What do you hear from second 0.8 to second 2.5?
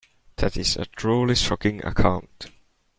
truly shocking account.